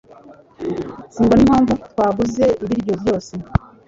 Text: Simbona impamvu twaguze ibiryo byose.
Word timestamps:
Simbona 1.13 1.39
impamvu 1.43 1.71
twaguze 1.87 2.45
ibiryo 2.63 2.93
byose. 3.01 3.33